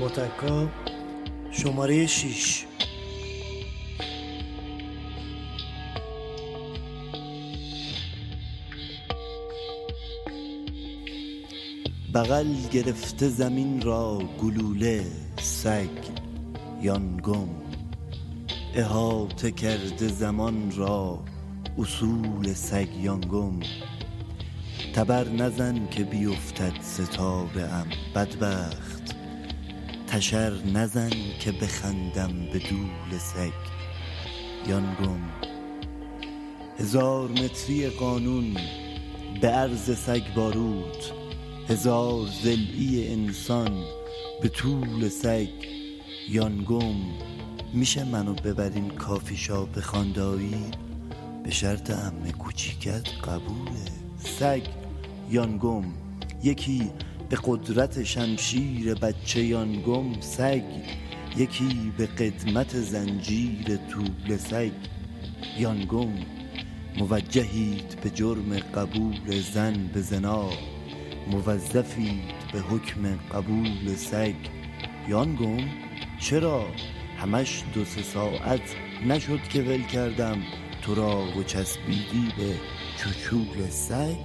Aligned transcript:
متکا 0.00 0.68
شماره 1.52 2.06
6 2.06 2.64
بغل 12.14 12.54
گرفته 12.72 13.28
زمین 13.28 13.82
را 13.82 14.22
گلوله 14.42 15.04
سگ 15.40 15.88
یانگم. 16.82 17.48
احاطه 18.74 19.50
کرده 19.50 20.08
زمان 20.08 20.72
را 20.76 21.24
اصول 21.78 22.52
سگ 22.52 22.88
یانگم. 23.02 23.60
تبر 24.94 25.28
نزن 25.28 25.88
که 25.90 26.04
بیفتد 26.04 26.72
ستاره 26.80 27.62
ام 27.62 27.86
بدبخت. 28.14 28.97
تشر 30.10 30.52
نزن 30.74 31.10
که 31.40 31.52
بخندم 31.52 32.32
به 32.52 32.58
دول 32.58 33.18
سگ. 33.18 33.52
یانگم 34.68 35.20
هزار 36.78 37.28
متری 37.30 37.88
قانون 37.88 38.56
به 39.40 39.48
عرض 39.48 39.98
سگ 39.98 40.22
بارود. 40.36 40.96
هزار 41.68 42.26
ضلعی 42.42 43.12
انسان 43.12 43.84
به 44.42 44.48
طول 44.48 45.08
سگ. 45.08 45.48
یانگم 46.28 46.96
میشه 47.74 48.04
منو 48.04 48.34
ببرین 48.34 48.88
کافی 48.88 49.36
شاپ 49.36 49.80
خاندایی 49.80 50.64
به 51.44 51.50
شرط 51.50 51.90
امه 51.90 52.32
کوچیکت 52.32 53.08
قبوله 53.24 53.90
سگ. 54.18 54.62
یانگم 55.30 55.84
یکی 56.42 56.90
به 57.28 57.38
قدرت 57.44 58.04
شمشیر 58.04 58.94
بچه 58.94 59.44
یانگم 59.44 60.20
سگ 60.20 60.62
یکی 61.36 61.92
به 61.98 62.06
قدمت 62.06 62.76
زنجیر 62.76 63.76
طول 63.76 64.36
سگ. 64.36 64.72
یانگم 65.58 66.12
موجهید 66.98 68.00
به 68.02 68.10
جرم 68.10 68.58
قبول 68.58 69.40
زن 69.54 69.90
به 69.94 70.00
زنا 70.00 70.50
موظفید 71.30 72.34
به 72.52 72.58
حکم 72.60 73.16
قبول 73.34 73.94
سگ. 73.96 74.34
یانگم 75.08 75.68
چرا 76.20 76.66
همش 77.18 77.62
دو 77.74 77.84
سه 77.84 78.02
ساعت 78.02 78.76
نشد 79.06 79.42
که 79.42 79.62
ول 79.62 79.82
کردم 79.82 80.42
تو 80.82 80.94
را 80.94 81.38
و 81.38 81.42
چسبیدی 81.42 82.32
به 82.36 82.54
چوچول 82.98 83.70
سگ؟ 83.70 84.16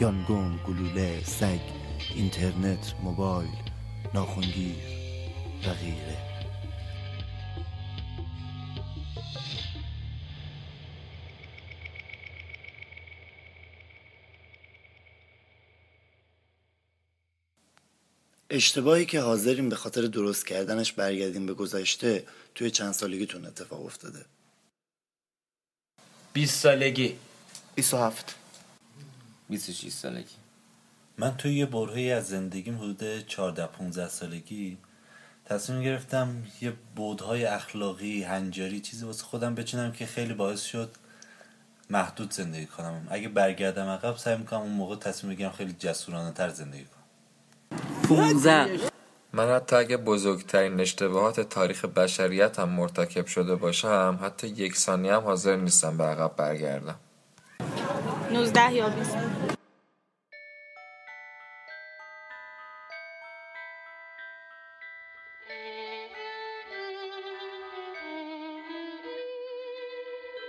یانگم 0.00 0.56
گلوله 0.56 1.20
سگ. 1.24 1.77
اینترنت 2.14 2.94
موبایل 3.02 3.50
ناخونگیر 4.14 4.76
و 5.66 5.74
غیره 5.74 6.18
اشتباهی 18.50 19.06
که 19.06 19.20
حاضریم 19.20 19.68
به 19.68 19.76
خاطر 19.76 20.02
درست 20.02 20.46
کردنش 20.46 20.92
برگردیم 20.92 21.46
به 21.46 21.54
گذشته 21.54 22.26
توی 22.54 22.70
چند 22.70 22.92
سالگیتون 22.92 23.46
اتفاق 23.46 23.86
افتاده. 23.86 24.24
20 26.32 26.60
سالگی. 26.60 27.18
27 27.74 28.34
26 29.48 29.92
سالگی. 29.92 30.47
من 31.18 31.36
توی 31.36 31.54
یه 31.54 31.66
برهه‌ای 31.66 32.12
از 32.12 32.28
زندگیم 32.28 32.78
حدود 32.78 33.26
14 33.26 33.66
15 33.66 34.08
سالگی 34.08 34.78
تصمیم 35.44 35.82
گرفتم 35.82 36.42
یه 36.60 36.72
بودهای 36.96 37.44
اخلاقی 37.44 38.22
هنجاری 38.22 38.80
چیزی 38.80 39.04
واسه 39.04 39.24
خودم 39.24 39.54
بچینم 39.54 39.92
که 39.92 40.06
خیلی 40.06 40.34
باعث 40.34 40.62
شد 40.62 40.90
محدود 41.90 42.32
زندگی 42.32 42.66
کنم. 42.66 43.06
اگه 43.10 43.28
برگردم 43.28 43.86
عقب 43.86 44.16
سعی 44.16 44.36
می‌کنم 44.36 44.60
اون 44.60 44.72
موقع 44.72 44.96
تصمیم 44.96 45.34
بگیرم 45.34 45.52
خیلی 45.52 45.72
جسورانه 45.78 46.32
تر 46.32 46.48
زندگی 46.48 46.84
کنم. 46.84 46.98
15 48.08 48.80
من 49.32 49.48
حتی 49.48 49.76
اگه 49.76 49.96
بزرگترین 49.96 50.80
اشتباهات 50.80 51.40
تاریخ 51.40 51.84
بشریت 51.84 52.58
هم 52.58 52.68
مرتکب 52.68 53.26
شده 53.26 53.54
باشم 53.54 54.18
حتی 54.22 54.46
یک 54.46 54.76
ثانیه 54.76 55.14
هم 55.14 55.22
حاضر 55.22 55.56
نیستم 55.56 55.96
به 55.96 56.04
عقب 56.04 56.36
برگردم. 56.36 56.96
19 58.32 58.72
یا 58.74 58.88
20 58.88 59.16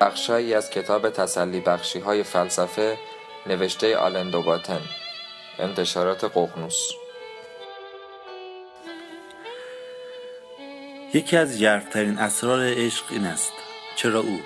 بخشهایی 0.00 0.54
از 0.54 0.70
کتاب 0.70 1.10
تسلی 1.10 1.60
بخشی 1.60 1.98
های 1.98 2.22
فلسفه 2.22 2.98
نوشته 3.46 3.96
آلن 3.96 4.30
دوباتن 4.30 4.80
انتشارات 5.58 6.24
ققنوس. 6.24 6.88
یکی 11.14 11.36
از 11.36 11.58
ژرفترین 11.58 12.18
اسرار 12.18 12.60
عشق 12.62 13.04
این 13.10 13.24
است. 13.24 13.52
چرا 13.96 14.20
او؟ 14.20 14.40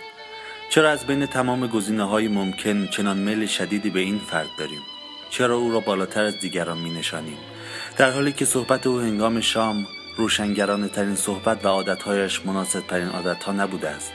چرا 0.71 0.91
از 0.91 1.07
بین 1.07 1.27
تمام 1.27 1.67
گزینه 1.67 2.05
های 2.05 2.29
ممکن 2.29 2.87
چنان 2.87 3.17
میل 3.17 3.47
شدیدی 3.47 3.91
به 3.91 4.01
این 4.01 4.19
فرد 4.19 4.49
داریم؟ 4.59 4.83
چرا 5.31 5.57
او 5.57 5.73
را 5.73 5.81
بالاتر 5.81 6.25
از 6.25 6.41
دیگران 6.41 6.79
می 6.79 6.91
نشانیم 6.91 7.39
در 7.97 8.11
حالی 8.11 8.33
که 8.33 8.45
صحبت 8.45 8.87
او 8.87 8.99
هنگام 8.99 9.41
شام 9.41 9.87
روشنگرانه 10.17 10.89
ترین 10.89 11.17
صحبت 11.17 11.65
و 11.65 11.69
عادتهایش 11.69 12.41
مناسب 12.45 12.81
ترین 12.81 13.09
عادتها 13.09 13.53
نبوده 13.53 13.89
است. 13.89 14.13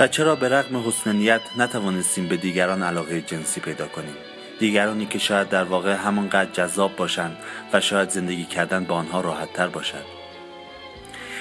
و 0.00 0.08
چرا 0.08 0.36
به 0.36 0.48
رغم 0.48 0.88
حسن 0.88 1.16
نیت 1.16 1.40
نتوانستیم 1.56 2.28
به 2.28 2.36
دیگران 2.36 2.82
علاقه 2.82 3.20
جنسی 3.20 3.60
پیدا 3.60 3.86
کنیم؟ 3.86 4.14
دیگرانی 4.58 5.06
که 5.06 5.18
شاید 5.18 5.48
در 5.48 5.64
واقع 5.64 5.94
همانقدر 5.94 6.50
جذاب 6.52 6.96
باشند 6.96 7.36
و 7.72 7.80
شاید 7.80 8.10
زندگی 8.10 8.44
کردن 8.44 8.84
با 8.84 8.94
آنها 8.94 9.20
راحت 9.20 9.52
تر 9.52 9.68
باشد. 9.68 10.04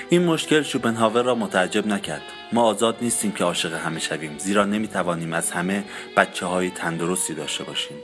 این 0.09 0.25
مشکل 0.25 0.61
شوپنهاور 0.61 1.23
را 1.23 1.35
متعجب 1.35 1.87
نکرد. 1.87 2.21
ما 2.53 2.63
آزاد 2.63 2.97
نیستیم 3.01 3.31
که 3.31 3.43
عاشق 3.43 3.73
همه 3.73 3.99
شویم 3.99 4.37
زیرا 4.37 4.65
نمی‌توانیم 4.65 5.33
از 5.33 5.51
همه 5.51 5.83
بچه 6.17 6.45
های 6.45 6.69
تندرستی 6.69 7.33
داشته 7.33 7.63
باشیم. 7.63 7.97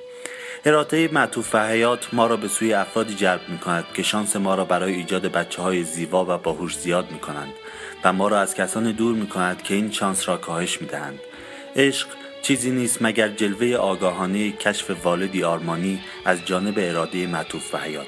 اراده 0.65 1.09
معطوف 1.11 1.55
حیات 1.55 2.13
ما 2.13 2.27
را 2.27 2.37
به 2.37 2.47
سوی 2.47 2.73
افرادی 2.73 3.15
جلب 3.15 3.41
می 3.49 3.57
کند 3.57 3.85
که 3.93 4.03
شانس 4.03 4.35
ما 4.35 4.55
را 4.55 4.65
برای 4.65 4.93
ایجاد 4.93 5.25
بچه 5.25 5.61
های 5.61 5.83
زیبا 5.83 6.25
و 6.25 6.37
باهوش 6.37 6.77
زیاد 6.77 7.11
می 7.11 7.19
کنند 7.19 7.53
و 8.03 8.13
ما 8.13 8.27
را 8.27 8.39
از 8.39 8.55
کسانی 8.55 8.93
دور 8.93 9.15
می 9.15 9.27
کند 9.27 9.61
که 9.61 9.73
این 9.73 9.91
شانس 9.91 10.29
را 10.29 10.37
کاهش 10.37 10.81
می 10.81 10.87
دهند. 10.87 11.19
عشق 11.75 12.07
چیزی 12.41 12.71
نیست 12.71 13.01
مگر 13.01 13.27
جلوه 13.27 13.75
آگاهانه 13.75 14.51
کشف 14.51 15.05
والدی 15.05 15.43
آرمانی 15.43 16.01
از 16.25 16.45
جانب 16.45 16.73
اراده 16.77 17.27
معطوف 17.27 17.73
و 17.73 17.77
حیات 17.77 18.07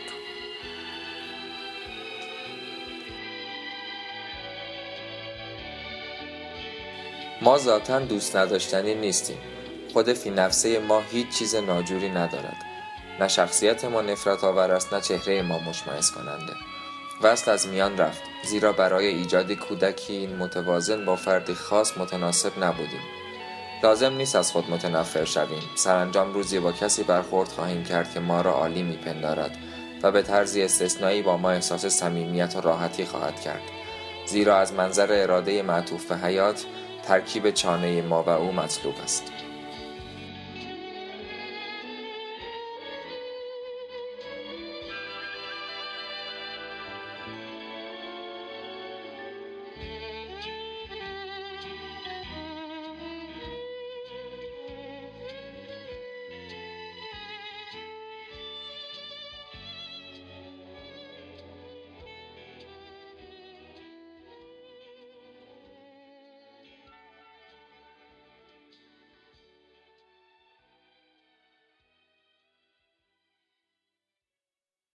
ما 7.42 7.58
ذاتا 7.58 8.00
دوست 8.00 8.36
نداشتنی 8.36 8.96
نیستیم 8.96 9.38
خود 9.94 10.14
فی 10.14 10.30
نفسه 10.30 10.80
ما 10.80 11.02
هیچ 11.12 11.30
چیز 11.30 11.56
ناجوری 11.56 12.10
ندارد. 12.10 12.58
نه 13.20 13.28
شخصیت 13.28 13.86
ما 13.86 14.02
نفرت 14.02 14.44
آور 14.44 14.72
است 14.72 14.94
نه 14.94 15.02
چهره 15.02 15.42
ما 15.42 15.60
مشمئز 15.60 16.12
کننده. 16.12 16.54
وصل 17.22 17.52
از 17.52 17.68
میان 17.68 17.98
رفت. 17.98 18.22
زیرا 18.44 18.74
برای 18.74 19.08
ایجاد 19.08 19.52
کودکی 19.52 20.28
متوازن 20.28 21.06
با 21.06 21.16
فردی 21.16 21.54
خاص 21.54 21.98
متناسب 21.98 22.64
نبودیم. 22.64 23.02
لازم 23.84 24.14
نیست 24.14 24.36
از 24.36 24.52
خود 24.52 24.72
متنفر 24.72 25.26
شویم. 25.26 25.64
سرانجام 25.76 26.34
روزی 26.34 26.60
با 26.60 26.72
کسی 26.72 27.04
برخورد 27.04 27.50
خواهیم 27.50 27.84
کرد 27.84 28.14
که 28.14 28.20
ما 28.20 28.42
را 28.42 28.52
عالی 28.52 28.84
میپندارد 28.84 29.58
و 30.04 30.12
به 30.12 30.22
طرزی 30.22 30.64
استثنایی 30.64 31.22
با 31.22 31.38
ما 31.38 31.52
احساس 31.52 31.86
صمیمیت 31.86 32.56
و 32.56 32.62
راحتی 32.62 33.06
خواهد 33.06 33.42
کرد. 33.42 33.62
زیرا 34.26 34.58
از 34.58 34.74
منظر 34.74 35.22
اراده 35.24 35.62
معطوف 35.62 36.06
به 36.06 36.18
حیات 36.18 36.66
ترکیب 37.04 37.52
چانه 37.52 38.02
ما 38.02 38.24
و 38.24 38.30
او 38.30 38.52
مطلوب 38.52 38.96
است. 39.04 39.24